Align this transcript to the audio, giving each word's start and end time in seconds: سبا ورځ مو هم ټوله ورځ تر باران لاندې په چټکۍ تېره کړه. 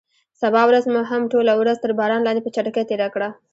سبا 0.41 0.61
ورځ 0.69 0.83
مو 0.93 1.01
هم 1.09 1.21
ټوله 1.31 1.53
ورځ 1.61 1.77
تر 1.83 1.91
باران 1.99 2.21
لاندې 2.23 2.41
په 2.43 2.51
چټکۍ 2.55 2.83
تېره 2.89 3.07
کړه. 3.13 3.29